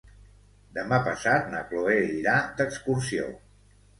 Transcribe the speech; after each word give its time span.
Demà 0.77 0.97
passat 1.07 1.51
na 1.51 1.59
Cloè 1.73 1.99
irà 2.21 2.35
d'excursió. 2.61 3.31